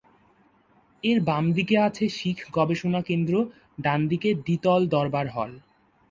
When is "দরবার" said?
4.93-5.25